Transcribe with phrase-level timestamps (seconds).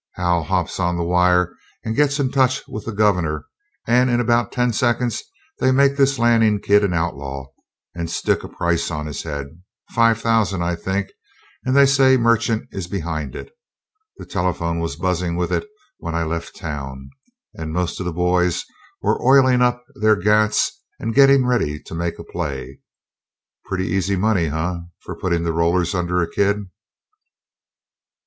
[0.13, 3.45] Hal hops on the wire and gets in touch with the governor,
[3.85, 5.21] and in about ten seconds
[5.59, 7.45] they make this Lanning kid an outlaw
[7.93, 9.61] and stick a price on his head
[9.91, 11.11] five thousand, I think,
[11.65, 13.51] and they say Merchant is behind it.
[14.17, 15.67] The telephone was buzzing with it
[15.99, 17.11] when I left town,
[17.53, 18.63] and most of the boys
[19.03, 22.79] were oiling up their gats and getting ready to make a play.
[23.65, 26.57] Pretty easy money, eh, for putting the rollers under a kid?"